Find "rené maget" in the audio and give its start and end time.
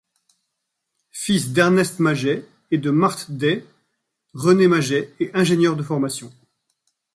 4.33-5.13